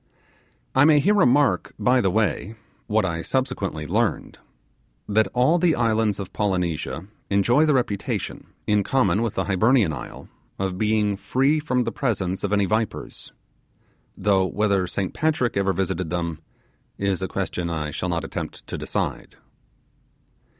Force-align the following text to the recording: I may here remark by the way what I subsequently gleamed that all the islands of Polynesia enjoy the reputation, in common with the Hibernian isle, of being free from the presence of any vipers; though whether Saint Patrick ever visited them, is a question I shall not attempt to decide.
I 0.73 0.83
may 0.83 0.99
here 0.99 1.13
remark 1.13 1.75
by 1.77 2.01
the 2.01 2.09
way 2.09 2.55
what 2.87 3.05
I 3.05 3.21
subsequently 3.21 3.85
gleamed 3.85 4.39
that 5.07 5.27
all 5.31 5.59
the 5.59 5.75
islands 5.75 6.19
of 6.19 6.33
Polynesia 6.33 7.05
enjoy 7.29 7.67
the 7.67 7.75
reputation, 7.75 8.47
in 8.65 8.81
common 8.81 9.21
with 9.21 9.35
the 9.35 9.43
Hibernian 9.43 9.93
isle, 9.93 10.27
of 10.57 10.79
being 10.79 11.17
free 11.17 11.59
from 11.59 11.83
the 11.83 11.91
presence 11.91 12.43
of 12.43 12.51
any 12.51 12.65
vipers; 12.65 13.31
though 14.17 14.47
whether 14.47 14.87
Saint 14.87 15.13
Patrick 15.13 15.55
ever 15.55 15.71
visited 15.71 16.09
them, 16.09 16.39
is 16.97 17.21
a 17.21 17.27
question 17.27 17.69
I 17.69 17.91
shall 17.91 18.09
not 18.09 18.25
attempt 18.25 18.65
to 18.65 18.79
decide. 18.79 19.35